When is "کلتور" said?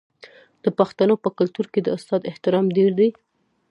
1.37-1.65